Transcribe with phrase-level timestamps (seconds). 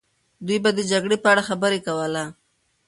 [0.45, 2.23] دوی به د جګړې په اړه خبرې کوله.